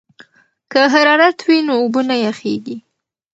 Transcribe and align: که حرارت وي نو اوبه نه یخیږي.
که 0.71 0.79
حرارت 0.93 1.37
وي 1.47 1.59
نو 1.67 1.73
اوبه 1.81 2.01
نه 2.09 2.15
یخیږي. 2.27 2.77